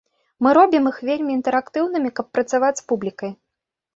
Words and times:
Мы 0.45 0.53
робім 0.57 0.87
іх 0.91 0.95
вельмі 1.09 1.35
інтэрактыўнымі, 1.39 2.11
каб 2.19 2.31
працаваць 2.37 2.75
з 2.81 2.87
публікай. 2.93 3.31